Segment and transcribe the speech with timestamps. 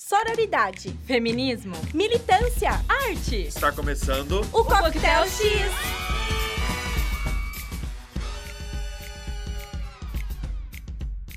[0.00, 3.42] sororidade, feminismo, militância, arte.
[3.42, 5.70] Está começando o, o Coquetel X.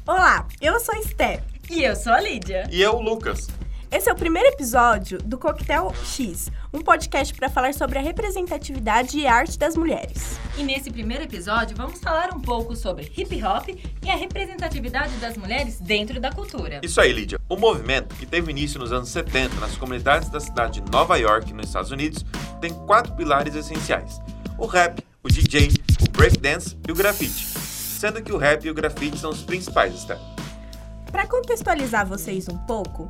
[0.07, 1.43] Olá, eu sou a Esther.
[1.69, 2.65] E eu sou a Lídia.
[2.71, 3.47] E eu, o Lucas.
[3.93, 9.19] Esse é o primeiro episódio do Coquetel X, um podcast para falar sobre a representatividade
[9.19, 10.39] e arte das mulheres.
[10.57, 13.69] E nesse primeiro episódio vamos falar um pouco sobre hip hop
[14.03, 16.81] e a representatividade das mulheres dentro da cultura.
[16.81, 17.39] Isso aí, Lídia.
[17.47, 21.53] O movimento, que teve início nos anos 70 nas comunidades da cidade de Nova York,
[21.53, 22.25] nos Estados Unidos,
[22.59, 24.19] tem quatro pilares essenciais:
[24.57, 25.69] o rap, o DJ,
[26.01, 27.45] o breakdance e o grafite.
[27.45, 30.17] Sendo que o rap e o grafite são os principais, está?
[31.11, 33.07] Para contextualizar vocês um pouco,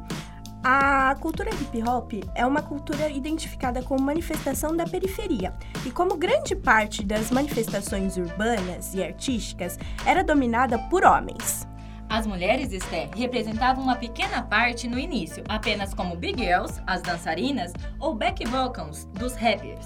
[0.64, 5.54] a cultura hip hop é uma cultura identificada como manifestação da periferia,
[5.86, 11.68] e como grande parte das manifestações urbanas e artísticas era dominada por homens.
[12.10, 17.74] As mulheres, Esther, representavam uma pequena parte no início, apenas como big girls, as dançarinas,
[18.00, 19.86] ou back vocals, dos rappers.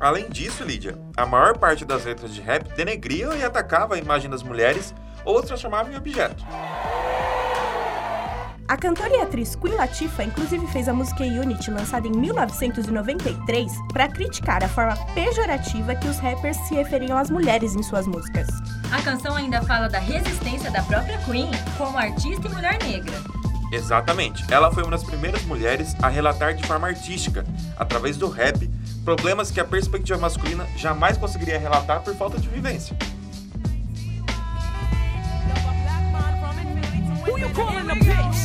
[0.00, 4.30] Além disso, Lídia, a maior parte das letras de rap denegriam e atacava a imagem
[4.30, 4.94] das mulheres
[5.24, 6.44] ou as transformavam em objetos.
[8.66, 14.08] A cantora e atriz Queen Latifah inclusive fez a música Unity, lançada em 1993, para
[14.08, 18.48] criticar a forma pejorativa que os rappers se referiam às mulheres em suas músicas.
[18.90, 23.12] A canção ainda fala da resistência da própria Queen como artista e mulher negra.
[23.70, 24.44] Exatamente.
[24.50, 27.44] Ela foi uma das primeiras mulheres a relatar de forma artística,
[27.76, 28.70] através do rap,
[29.04, 32.96] problemas que a perspectiva masculina jamais conseguiria relatar por falta de vivência.
[37.26, 38.43] Who you calling a bitch?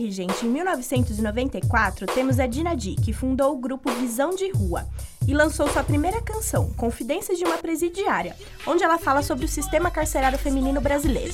[0.00, 4.88] BR, gente, em 1994, temos a Dina D, que fundou o grupo Visão de Rua
[5.28, 8.34] e lançou sua primeira canção, Confidências de uma Presidiária,
[8.66, 11.32] onde ela fala sobre o sistema carcerário feminino brasileiro.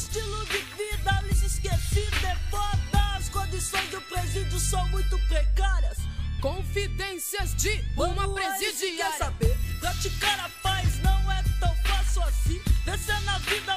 [6.41, 9.19] Confidências de uma presidiária.
[9.19, 9.57] saber?
[9.81, 12.61] Praticar a paz não é tão fácil assim.
[12.85, 13.77] Vencer na vida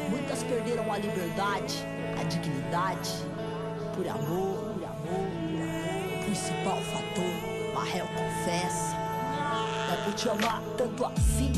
[0.91, 1.85] A liberdade,
[2.19, 3.09] a dignidade,
[3.95, 6.25] por amor, por amor, por amor.
[6.25, 8.97] Principal fator, Marrel confessa,
[9.93, 11.53] é por te amar tanto assim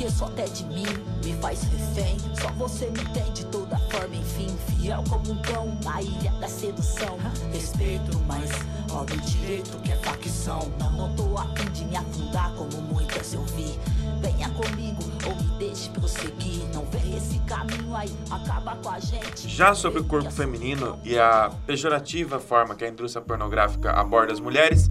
[0.00, 0.86] que esqueço até de mim,
[1.22, 2.16] me faz refém.
[2.40, 6.48] Só você me tem de toda forma, enfim, fiel como um cão na ilha da
[6.48, 7.18] sedução.
[7.52, 8.50] Respeito, mas
[8.90, 10.72] óbvio direito que é facção.
[10.78, 13.78] Não, não tô afim de me afundar como muitas eu vi.
[14.22, 16.64] Venha comigo ou me deixe prosseguir.
[16.72, 19.48] Não vê esse caminho aí, acaba com a gente.
[19.48, 24.40] Já sobre o corpo feminino e a pejorativa forma que a indústria pornográfica aborda as
[24.40, 24.88] mulheres,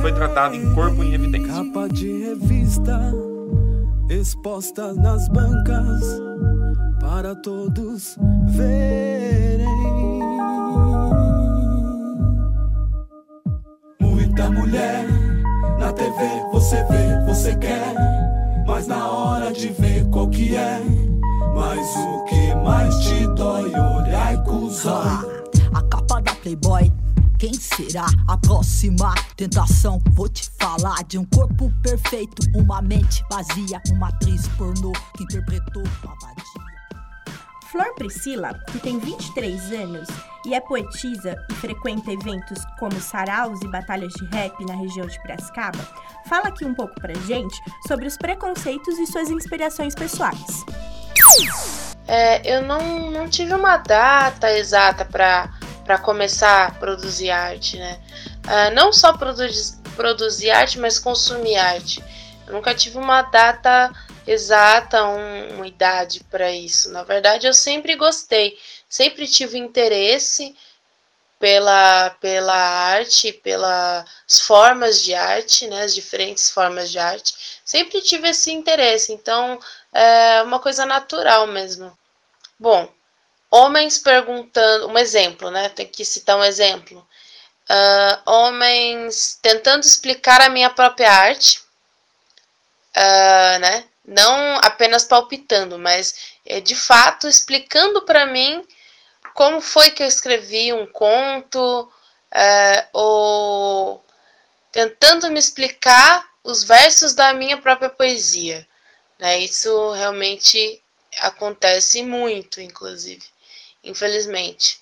[0.00, 1.52] foi tratado em Corpo em Evidência.
[1.52, 3.12] Capa de revista
[4.10, 6.20] exposta nas bancas
[7.00, 9.66] para todos verem.
[14.00, 15.06] Muita mulher
[15.78, 17.94] na TV você vê, você quer,
[18.66, 20.80] mas na hora de ver qual que é,
[21.54, 25.24] mas o que mais te dói olhar e cuzar.
[25.74, 26.97] A capa da Playboy
[27.38, 30.02] quem será a próxima tentação?
[30.10, 35.84] Vou te falar de um corpo perfeito, uma mente vazia, uma atriz pornô que interpretou
[36.02, 36.68] uma vadia.
[37.70, 40.08] Flor Priscila, que tem 23 anos
[40.44, 45.20] e é poetisa e frequenta eventos como saraus e batalhas de rap na região de
[45.22, 45.86] Piracicaba,
[46.28, 47.56] fala aqui um pouco pra gente
[47.86, 50.64] sobre os preconceitos e suas inspirações pessoais.
[52.08, 55.52] É, eu não, não tive uma data exata para
[55.88, 57.98] para começar a produzir arte, né?
[58.44, 59.10] Uh, não só
[59.96, 62.04] produzir, arte, mas consumir arte.
[62.46, 63.90] Eu nunca tive uma data
[64.26, 66.90] exata, um, uma idade para isso.
[66.90, 70.54] Na verdade, eu sempre gostei, sempre tive interesse
[71.38, 74.04] pela, pela arte, pelas
[74.42, 77.32] formas de arte, né, as diferentes formas de arte.
[77.64, 79.58] Sempre tive esse interesse, então
[79.90, 81.96] é uma coisa natural mesmo.
[82.58, 82.92] Bom,
[83.50, 85.68] homens perguntando, um exemplo, né?
[85.70, 87.06] Tem que citar um exemplo.
[87.70, 91.60] Uh, homens tentando explicar a minha própria arte,
[92.96, 93.84] uh, né?
[94.04, 98.66] Não apenas palpitando, mas é, de fato explicando para mim
[99.34, 101.92] como foi que eu escrevi um conto,
[102.32, 104.04] é, ou
[104.72, 108.66] tentando me explicar os versos da minha própria poesia.
[109.18, 109.38] Né?
[109.38, 110.82] Isso realmente
[111.20, 113.22] acontece muito, inclusive,
[113.88, 114.80] infelizmente.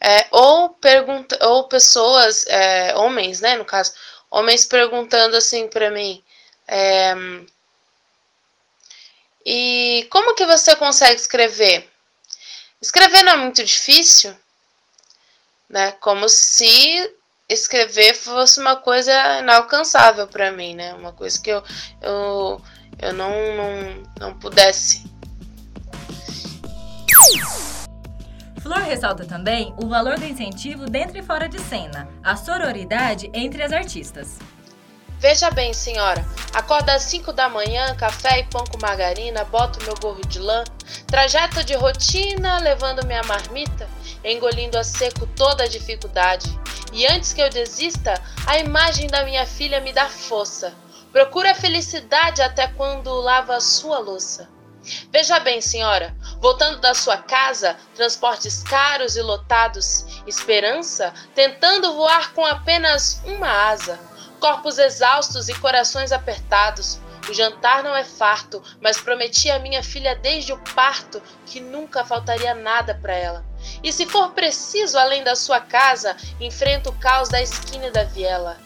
[0.00, 3.92] É, ou, pergunta, ou pessoas, é, homens, né, no caso,
[4.30, 6.22] homens perguntando assim para mim,
[6.68, 7.14] é,
[9.48, 11.88] e como que você consegue escrever?
[12.82, 14.36] Escrever não é muito difícil,
[15.70, 15.92] né?
[15.92, 17.14] Como se
[17.48, 20.94] escrever fosse uma coisa inalcançável para mim, né?
[20.94, 21.62] Uma coisa que eu,
[22.02, 22.60] eu,
[22.98, 25.04] eu não, não, não pudesse.
[28.66, 33.62] Flor ressalta também o valor do incentivo dentro e fora de cena, a sororidade entre
[33.62, 34.40] as artistas.
[35.20, 39.94] Veja bem, senhora, acorda às 5 da manhã, café e pão com margarina, boto meu
[40.02, 40.64] gorro de lã,
[41.06, 43.88] trajeto de rotina, levando minha marmita,
[44.24, 46.50] engolindo a seco toda a dificuldade.
[46.92, 50.74] E antes que eu desista, a imagem da minha filha me dá força.
[51.12, 54.55] Procura a felicidade até quando lava a sua louça.
[55.10, 62.44] Veja bem, senhora, voltando da sua casa, transportes caros e lotados, esperança, tentando voar com
[62.44, 63.98] apenas uma asa
[64.40, 67.00] corpos exaustos e corações apertados.
[67.28, 72.04] O jantar não é farto, mas prometi à minha filha desde o parto que nunca
[72.04, 73.44] faltaria nada para ela.
[73.82, 78.56] E se for preciso, além da sua casa, enfrento o caos da esquina da viela.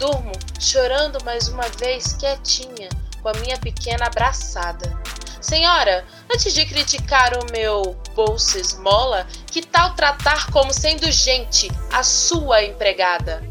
[0.00, 2.88] Durmo, chorando mais uma vez, quietinha,
[3.22, 5.03] com a minha pequena abraçada.
[5.44, 12.02] Senhora, antes de criticar o meu bolso esmola, que tal tratar como sendo gente a
[12.02, 13.42] sua empregada?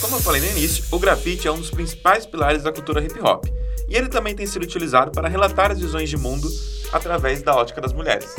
[0.00, 3.20] Como eu falei no início, o grafite é um dos principais pilares da cultura hip
[3.20, 3.44] hop,
[3.88, 6.48] e ele também tem sido utilizado para relatar as visões de mundo
[6.92, 8.34] através da ótica das mulheres.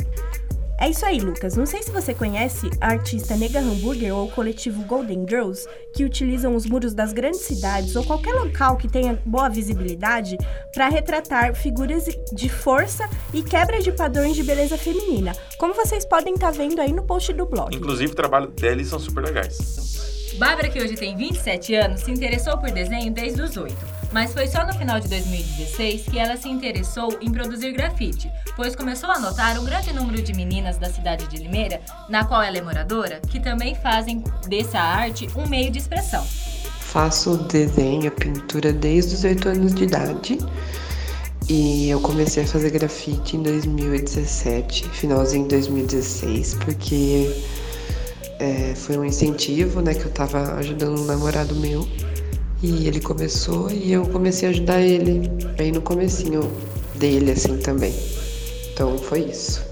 [0.80, 1.56] É isso aí, Lucas.
[1.56, 6.06] Não sei se você conhece a artista Nega Hambúrguer ou o coletivo Golden Girls, que
[6.06, 10.38] utilizam os muros das grandes cidades ou qualquer local que tenha boa visibilidade
[10.72, 16.32] para retratar figuras de força e quebra de padrões de beleza feminina, como vocês podem
[16.32, 17.76] estar tá vendo aí no post do blog.
[17.76, 20.34] Inclusive, o trabalho deles são super legais.
[20.38, 23.76] Bárbara, que hoje tem 27 anos, se interessou por desenho desde os 8,
[24.12, 28.74] mas foi só no final de 2016 que ela se interessou em produzir grafite, pois
[28.74, 32.58] começou a notar um grande número de meninas da cidade de Limeira, na qual ela
[32.58, 36.24] é moradora, que também fazem dessa arte um meio de expressão.
[36.80, 40.38] Faço desenho, pintura desde os 8 anos de idade.
[41.48, 47.44] E eu comecei a fazer grafite em 2017, finalzinho de 2016, porque
[48.38, 51.86] é, foi um incentivo, né, que eu tava ajudando um namorado meu.
[52.62, 56.42] E ele começou e eu comecei a ajudar ele bem no comecinho
[56.96, 57.94] dele, assim, também.
[58.72, 59.62] Então foi isso.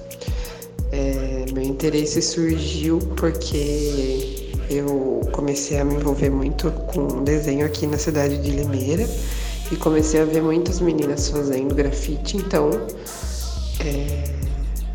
[0.90, 7.99] É, meu interesse surgiu porque eu comecei a me envolver muito com desenho aqui na
[7.99, 9.07] cidade de Limeira
[9.71, 12.71] e comecei a ver muitas meninas fazendo grafite, então
[13.85, 14.25] é,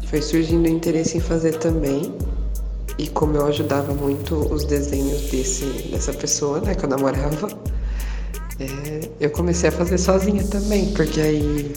[0.07, 2.13] foi surgindo o interesse em fazer também.
[2.97, 7.49] E como eu ajudava muito os desenhos desse, dessa pessoa, né, que eu namorava,
[8.59, 11.73] é, eu comecei a fazer sozinha também, porque aí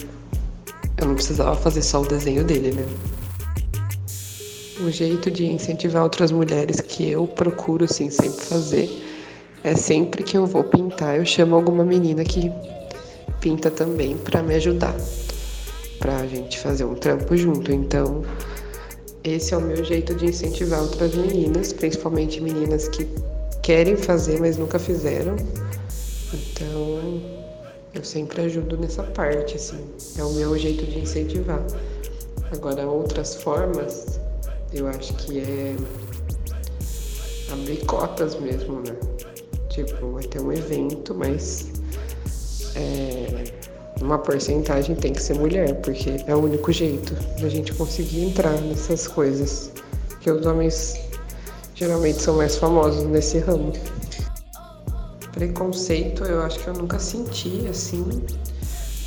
[0.97, 2.85] eu não precisava fazer só o desenho dele, né?
[4.79, 9.03] Um jeito de incentivar outras mulheres que eu procuro, assim, sempre fazer
[9.63, 12.51] é sempre que eu vou pintar, eu chamo alguma menina que
[13.41, 14.95] pinta também para me ajudar,
[15.99, 17.71] pra gente fazer um trampo junto.
[17.71, 18.23] Então,
[19.23, 23.07] esse é o meu jeito de incentivar outras meninas, principalmente meninas que
[23.61, 25.35] querem fazer, mas nunca fizeram.
[26.33, 27.21] Então,
[27.93, 29.83] eu sempre ajudo nessa parte, assim.
[30.17, 31.65] É o meu jeito de incentivar.
[32.51, 34.19] Agora, outras formas,
[34.73, 35.75] eu acho que é
[37.51, 38.95] abrir cotas mesmo, né?
[39.69, 41.71] Tipo, vai ter um evento, mas
[42.75, 43.45] é,
[44.01, 48.59] uma porcentagem tem que ser mulher, porque é o único jeito da gente conseguir entrar
[48.61, 49.71] nessas coisas.
[50.19, 50.99] Que os homens
[51.73, 53.71] geralmente são mais famosos nesse ramo.
[55.37, 58.25] Preconceito eu acho que eu nunca senti assim,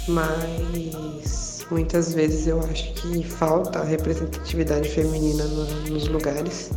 [0.06, 6.70] mas muitas vezes eu acho que falta representatividade feminina no, nos lugares.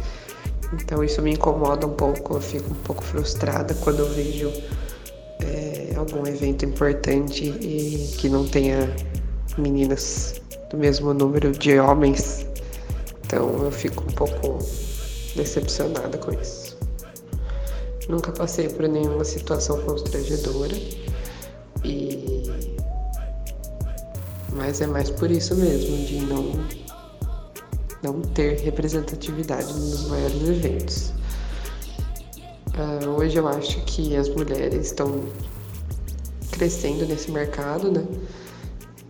[0.73, 4.51] Então isso me incomoda um pouco, eu fico um pouco frustrada quando eu vejo
[5.41, 8.89] é, algum evento importante e que não tenha
[9.55, 10.41] meninas
[10.71, 12.47] do mesmo número de homens.
[13.23, 14.57] Então eu fico um pouco
[15.35, 16.82] decepcionada com isso.
[18.09, 20.75] Nunca passei por nenhuma situação constrangedora
[21.83, 22.43] e
[24.55, 26.51] mas é mais por isso mesmo de não
[28.03, 31.13] não ter representatividade nos maiores eventos.
[32.75, 35.23] Uh, hoje eu acho que as mulheres estão
[36.51, 38.05] crescendo nesse mercado, né?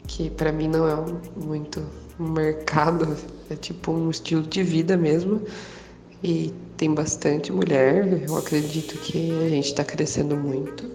[0.08, 0.96] Que para mim não é
[1.36, 1.84] muito
[2.20, 3.18] um mercado,
[3.50, 5.42] é tipo um estilo de vida mesmo.
[6.24, 10.90] E tem bastante mulher, eu acredito que a gente está crescendo muito,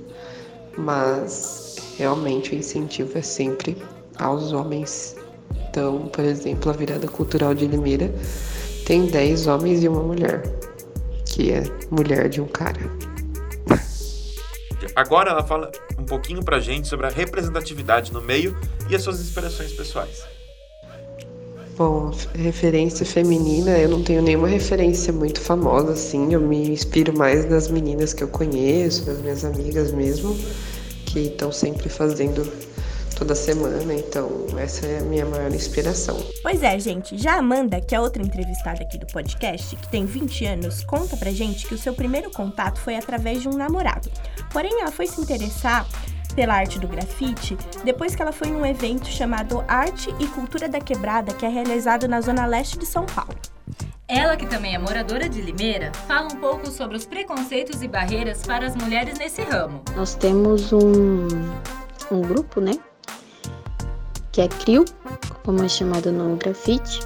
[0.77, 3.77] mas realmente o incentivo é sempre
[4.19, 5.17] aos homens.
[5.69, 8.11] Então, por exemplo, a virada cultural de Limeira
[8.87, 10.43] tem 10 homens e uma mulher,
[11.27, 12.81] que é mulher de um cara.
[14.97, 18.57] Agora ela fala um pouquinho pra gente sobre a representatividade no meio
[18.89, 20.38] e as suas inspirações pessoais.
[21.79, 26.35] Bom, referência feminina, eu não tenho nenhuma referência muito famosa assim.
[26.35, 30.37] Eu me inspiro mais nas meninas que eu conheço, das minhas amigas mesmo,
[31.07, 32.53] que estão sempre fazendo
[33.17, 36.21] toda semana, então essa é a minha maior inspiração.
[36.43, 40.05] Pois é, gente, já a Amanda, que é outra entrevistada aqui do podcast, que tem
[40.05, 44.11] 20 anos, conta pra gente que o seu primeiro contato foi através de um namorado.
[44.53, 45.87] Porém, ela foi se interessar
[46.35, 50.81] pela arte do grafite depois que ela foi num evento chamado Arte e Cultura da
[50.81, 53.37] Quebrada, que é realizado na zona leste de São Paulo.
[54.07, 58.41] Ela, que também é moradora de Limeira, fala um pouco sobre os preconceitos e barreiras
[58.41, 59.83] para as mulheres nesse ramo.
[59.95, 61.29] Nós temos um,
[62.11, 62.73] um grupo, né?
[64.33, 64.87] Que é CRIO,
[65.45, 67.01] como é chamado no grafite.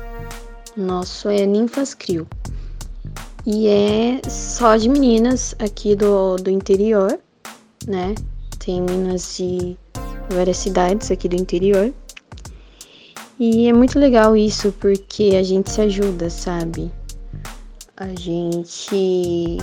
[0.77, 2.25] Nosso é Ninfas CRIO.
[3.45, 7.19] E é só de meninas aqui do, do interior,
[7.85, 8.15] né?
[8.65, 9.77] Tem meninas de
[10.31, 11.93] várias cidades aqui do interior.
[13.39, 16.93] E é muito legal isso porque a gente se ajuda, sabe?
[17.97, 19.59] A gente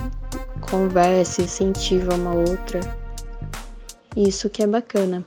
[0.69, 2.81] conversa, incentiva uma outra.
[4.17, 5.25] Isso que é bacana.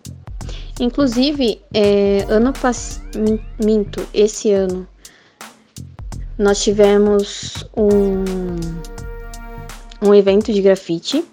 [0.78, 4.86] Inclusive, é, ano passado, minto, esse ano,
[6.36, 8.24] nós tivemos um,
[10.06, 11.24] um evento de grafite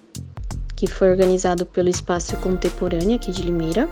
[0.79, 3.89] que foi organizado pelo Espaço Contemporâneo aqui de Limeira.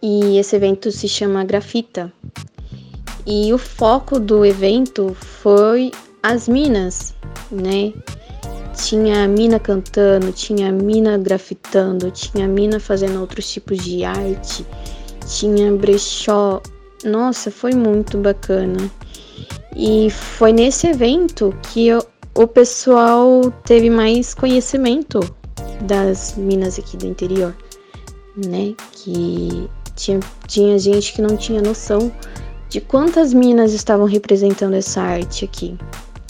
[0.00, 2.12] E esse evento se chama Grafita.
[3.26, 5.90] E o foco do evento foi
[6.22, 7.16] as minas,
[7.50, 7.92] né?
[8.76, 14.64] Tinha mina cantando, tinha mina grafitando, tinha mina fazendo outros tipos de arte,
[15.26, 16.62] tinha brechó.
[17.04, 18.88] Nossa, foi muito bacana.
[19.74, 25.20] E foi nesse evento que eu, o pessoal teve mais conhecimento
[25.82, 27.56] das minas aqui do interior,
[28.36, 28.74] né?
[28.92, 32.12] Que tinha, tinha gente que não tinha noção
[32.68, 35.76] de quantas minas estavam representando essa arte aqui.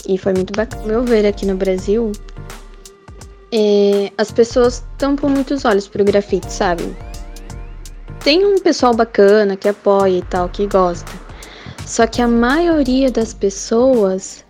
[0.07, 0.83] E foi muito bacana.
[0.85, 2.11] Meu ver aqui no Brasil,
[3.51, 6.83] é, as pessoas tampam muitos olhos pro grafite, sabe?
[8.23, 11.11] Tem um pessoal bacana que apoia e tal, que gosta.
[11.85, 14.45] Só que a maioria das pessoas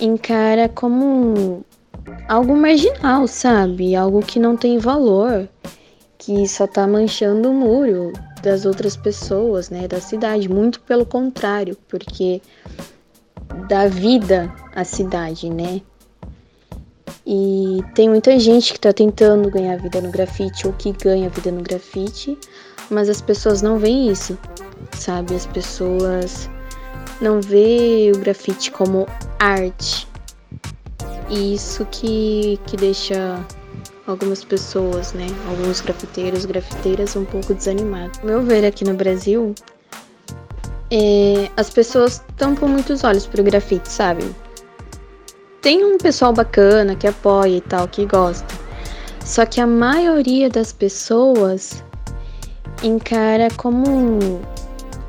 [0.00, 1.64] encara como
[2.28, 3.94] algo marginal, sabe?
[3.94, 5.48] Algo que não tem valor,
[6.16, 10.48] que só tá manchando o muro das outras pessoas, né, da cidade.
[10.48, 12.40] Muito pelo contrário, porque
[13.68, 15.80] dá vida à cidade, né?
[17.26, 21.52] E tem muita gente que tá tentando ganhar vida no grafite ou que ganha vida
[21.52, 22.38] no grafite,
[22.90, 24.38] mas as pessoas não veem isso,
[24.92, 25.34] sabe?
[25.34, 26.48] As pessoas
[27.20, 29.06] não vê o grafite como
[29.38, 30.07] arte,
[31.28, 33.44] e isso que, que deixa
[34.06, 38.18] algumas pessoas, né, alguns grafiteiros, grafiteiras um pouco desanimados.
[38.22, 39.54] Meu ver aqui no Brasil,
[40.90, 44.24] é, as pessoas tampam muitos olhos pro grafite, sabe?
[45.60, 48.46] Tem um pessoal bacana que apoia e tal, que gosta.
[49.24, 51.84] Só que a maioria das pessoas
[52.82, 54.40] encara como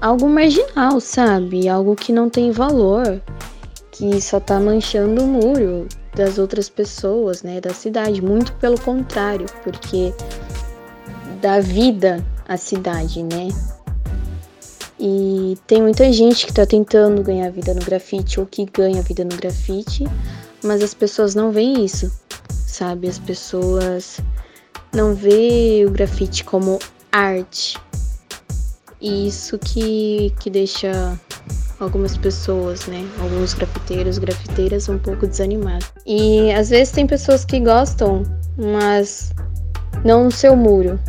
[0.02, 1.70] algo marginal, sabe?
[1.70, 3.22] Algo que não tem valor,
[3.92, 9.46] que só tá manchando o muro das outras pessoas, né, da cidade, muito pelo contrário,
[9.64, 10.14] porque
[11.42, 13.50] dá vida a cidade, né?
[15.00, 19.24] E tem muita gente que tá tentando ganhar vida no grafite ou que ganha vida
[19.24, 20.06] no grafite,
[20.62, 22.12] mas as pessoas não veem isso,
[22.50, 23.08] sabe?
[23.08, 24.20] As pessoas
[24.94, 26.80] não veem o grafite como
[27.12, 27.78] arte.
[29.00, 31.18] E isso que, que deixa
[31.80, 33.08] algumas pessoas, né?
[33.20, 35.92] Alguns grafiteiros, grafiteiras um pouco desanimados.
[36.06, 38.24] E às vezes tem pessoas que gostam,
[38.58, 39.34] mas
[40.04, 41.00] não no seu muro,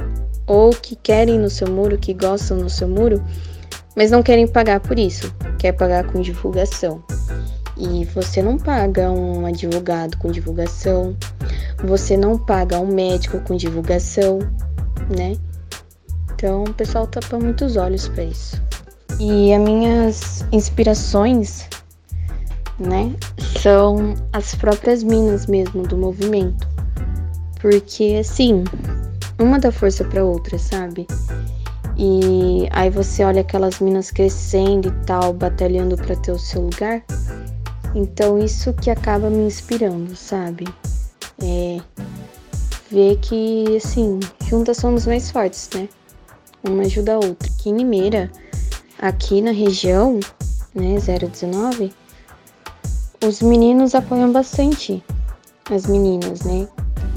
[0.46, 3.22] ou que querem no seu muro, que gostam no seu muro,
[3.96, 7.02] mas não querem pagar por isso, quer pagar com divulgação.
[7.76, 11.16] E você não paga um advogado com divulgação,
[11.82, 14.38] você não paga um médico com divulgação,
[15.16, 15.36] né?
[16.34, 18.60] Então o pessoal tapa muitos olhos para isso.
[19.20, 21.68] E as minhas inspirações,
[22.78, 23.14] né,
[23.60, 26.66] são as próprias minas mesmo do movimento.
[27.60, 28.64] Porque assim,
[29.38, 31.06] uma dá força para outra, sabe?
[31.98, 37.04] E aí você olha aquelas minas crescendo e tal, batalhando para ter o seu lugar.
[37.94, 40.66] Então isso que acaba me inspirando, sabe?
[41.42, 41.78] É
[42.90, 45.90] ver que assim, juntas somos mais fortes, né?
[46.64, 47.50] Uma ajuda a outra.
[47.50, 48.30] Aqui em Limeira,
[49.00, 50.20] aqui na região,
[50.74, 51.92] né, 019,
[53.24, 55.02] os meninos apoiam bastante
[55.70, 56.68] as meninas, né?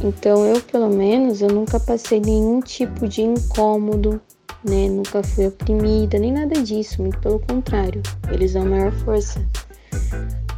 [0.03, 4.19] Então eu, pelo menos, eu nunca passei nenhum tipo de incômodo,
[4.63, 4.87] né?
[4.89, 8.01] Nunca fui oprimida, nem nada disso, muito pelo contrário.
[8.31, 9.41] Eles dão maior força.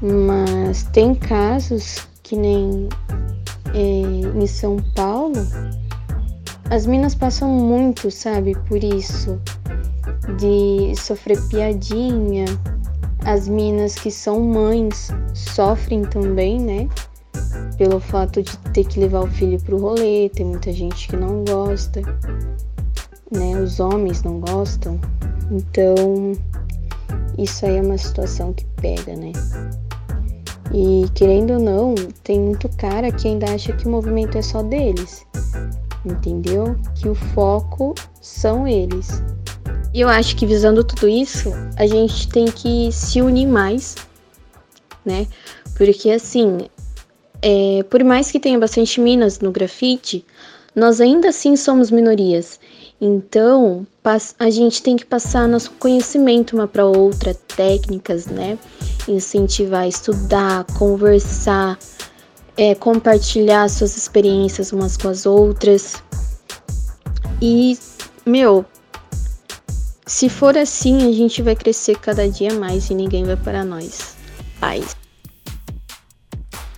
[0.02, 2.90] Mas tem casos que nem
[3.74, 5.36] é, em São Paulo,
[6.70, 9.40] as minas passam muito, sabe, por isso,
[10.38, 12.46] de sofrer piadinha.
[13.24, 16.88] As minas que são mães sofrem também, né?
[17.78, 21.44] pelo fato de ter que levar o filho pro rolê, tem muita gente que não
[21.44, 22.02] gosta,
[23.32, 23.60] né?
[23.62, 25.00] Os homens não gostam.
[25.52, 26.34] Então,
[27.38, 29.32] isso aí é uma situação que pega, né?
[30.74, 34.64] E querendo ou não, tem muito cara que ainda acha que o movimento é só
[34.64, 35.26] deles.
[36.06, 36.76] Entendeu?
[36.96, 39.24] Que o foco são eles.
[39.96, 43.96] E eu acho que visando tudo isso, a gente tem que se unir mais,
[45.06, 45.26] né?
[45.78, 46.68] Porque assim,
[47.42, 50.26] é, por mais que tenha bastante minas no grafite,
[50.76, 52.60] nós ainda assim somos minorias.
[53.00, 53.88] Então,
[54.38, 58.60] a gente tem que passar nosso conhecimento uma para outra, técnicas, né?
[59.08, 61.80] Incentivar estudar, conversar,
[62.58, 66.04] é, compartilhar suas experiências umas com as outras.
[67.42, 67.80] E,
[68.26, 68.66] meu,
[70.06, 74.16] se for assim, a gente vai crescer cada dia mais e ninguém vai para nós.
[74.60, 74.96] Paz.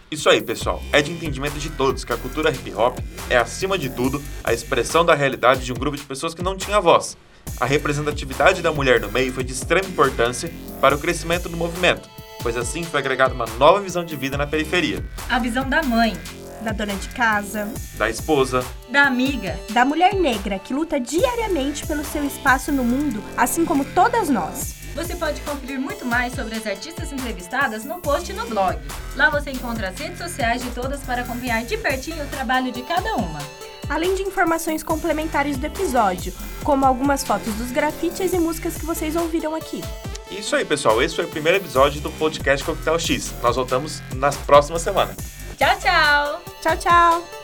[0.10, 0.82] Isso aí, pessoal.
[0.94, 2.98] É de entendimento de todos que a cultura hip hop
[3.30, 6.56] é, acima de tudo, a expressão da realidade de um grupo de pessoas que não
[6.56, 7.18] tinha voz.
[7.60, 12.10] A representatividade da mulher no meio foi de extrema importância para o crescimento do movimento,
[12.42, 15.04] pois assim foi agregada uma nova visão de vida na periferia.
[15.30, 16.16] A visão da mãe,
[16.62, 22.04] da dona de casa, da esposa, da amiga, da mulher negra que luta diariamente pelo
[22.04, 24.76] seu espaço no mundo, assim como todas nós.
[24.96, 28.80] Você pode conferir muito mais sobre as artistas entrevistadas no post no blog.
[29.16, 32.82] Lá você encontra as redes sociais de todas para acompanhar de pertinho o trabalho de
[32.82, 33.40] cada uma.
[33.88, 39.16] Além de informações complementares do episódio, como algumas fotos dos grafites e músicas que vocês
[39.16, 39.82] ouviram aqui.
[40.32, 41.02] Isso aí, pessoal.
[41.02, 43.34] Esse foi o primeiro episódio do podcast Coquetel X.
[43.42, 45.37] Nós voltamos nas próximas semanas.
[45.58, 46.40] Tchau, tchau!
[46.62, 47.37] Tchau, tchau!